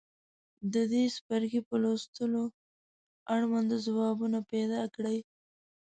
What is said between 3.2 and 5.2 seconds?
اړونده ځوابونه پیداکړئ.